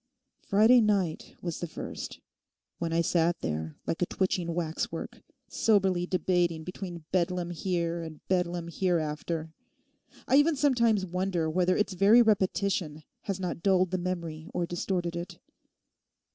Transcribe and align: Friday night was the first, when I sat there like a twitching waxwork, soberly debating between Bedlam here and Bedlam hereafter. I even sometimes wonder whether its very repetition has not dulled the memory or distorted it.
Friday 0.41 0.81
night 0.81 1.35
was 1.43 1.59
the 1.59 1.67
first, 1.67 2.21
when 2.79 2.91
I 2.91 3.01
sat 3.01 3.39
there 3.41 3.77
like 3.85 4.01
a 4.01 4.07
twitching 4.07 4.55
waxwork, 4.55 5.21
soberly 5.47 6.07
debating 6.07 6.63
between 6.63 7.03
Bedlam 7.11 7.51
here 7.51 8.01
and 8.01 8.27
Bedlam 8.27 8.67
hereafter. 8.71 9.53
I 10.27 10.37
even 10.37 10.55
sometimes 10.55 11.05
wonder 11.05 11.51
whether 11.51 11.77
its 11.77 11.93
very 11.93 12.23
repetition 12.23 13.03
has 13.25 13.39
not 13.39 13.61
dulled 13.61 13.91
the 13.91 13.99
memory 13.99 14.47
or 14.55 14.65
distorted 14.65 15.15
it. 15.15 15.37